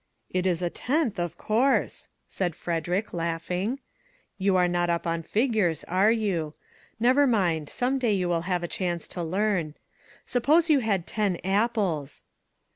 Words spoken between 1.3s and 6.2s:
course!" said Frederick, laughing." You are not up on figures, are